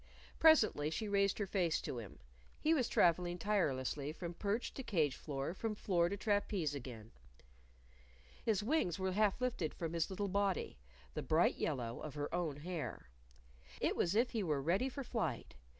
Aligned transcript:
Presently 0.39 0.89
she 0.89 1.07
raised 1.07 1.37
her 1.37 1.45
face 1.45 1.79
to 1.81 1.99
him. 1.99 2.17
He 2.59 2.73
was 2.73 2.89
traveling 2.89 3.37
tirelessly 3.37 4.11
from 4.11 4.33
perch 4.33 4.73
to 4.73 4.81
cage 4.81 5.15
floor, 5.15 5.53
from 5.53 5.75
floor 5.75 6.09
to 6.09 6.17
trapeze 6.17 6.73
again. 6.73 7.11
His 8.43 8.63
wings 8.63 8.97
were 8.97 9.11
half 9.11 9.39
lifted 9.39 9.75
from 9.75 9.93
his 9.93 10.09
little 10.09 10.27
body 10.27 10.79
the 11.13 11.21
bright 11.21 11.53
yellow 11.57 12.01
of 12.01 12.15
her 12.15 12.33
own 12.33 12.55
hair. 12.57 13.09
It 13.79 13.95
was 13.95 14.15
as 14.15 14.21
if 14.21 14.31
he 14.31 14.41
were 14.41 14.59
ready 14.59 14.89
for 14.89 15.03
flight. 15.03 15.53